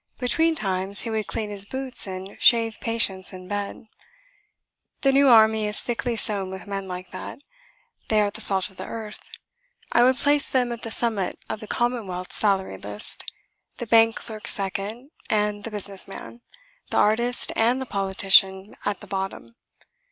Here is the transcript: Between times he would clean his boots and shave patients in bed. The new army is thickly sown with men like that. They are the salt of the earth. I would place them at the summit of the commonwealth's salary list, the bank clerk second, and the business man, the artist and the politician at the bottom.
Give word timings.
Between 0.17 0.55
times 0.55 1.01
he 1.01 1.11
would 1.11 1.27
clean 1.27 1.51
his 1.51 1.63
boots 1.67 2.07
and 2.07 2.35
shave 2.41 2.79
patients 2.81 3.33
in 3.33 3.47
bed. 3.47 3.85
The 5.01 5.11
new 5.11 5.27
army 5.27 5.67
is 5.67 5.79
thickly 5.81 6.15
sown 6.15 6.49
with 6.49 6.65
men 6.65 6.87
like 6.87 7.11
that. 7.11 7.37
They 8.07 8.19
are 8.21 8.31
the 8.31 8.41
salt 8.41 8.71
of 8.71 8.77
the 8.77 8.85
earth. 8.87 9.19
I 9.91 10.03
would 10.03 10.15
place 10.15 10.49
them 10.49 10.71
at 10.71 10.81
the 10.81 10.89
summit 10.89 11.37
of 11.47 11.59
the 11.59 11.67
commonwealth's 11.67 12.35
salary 12.37 12.79
list, 12.79 13.31
the 13.77 13.85
bank 13.85 14.15
clerk 14.15 14.47
second, 14.47 15.11
and 15.29 15.65
the 15.65 15.69
business 15.69 16.07
man, 16.07 16.41
the 16.89 16.97
artist 16.97 17.53
and 17.55 17.79
the 17.79 17.85
politician 17.85 18.75
at 18.83 19.01
the 19.01 19.07
bottom. 19.07 19.55